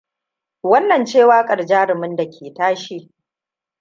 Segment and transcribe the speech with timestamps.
[0.63, 3.09] Wannan ce waƙar jarumin da ta ke tashe.